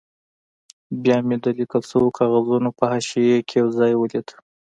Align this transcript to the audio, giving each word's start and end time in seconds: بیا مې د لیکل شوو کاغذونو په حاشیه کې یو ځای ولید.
بیا 1.03 1.17
مې 1.27 1.37
د 1.43 1.45
لیکل 1.57 1.83
شوو 1.89 2.15
کاغذونو 2.19 2.69
په 2.77 2.83
حاشیه 2.91 3.39
کې 3.47 3.55
یو 3.61 3.67
ځای 3.77 3.91
ولید. 3.97 4.27